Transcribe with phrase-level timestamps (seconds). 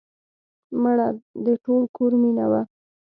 [0.81, 1.07] مړه
[1.45, 2.61] د ټول کور مینه وه